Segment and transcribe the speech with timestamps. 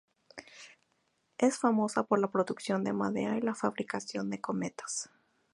[1.37, 5.11] Es famosa por la producción de madera y la fabricación de cometas.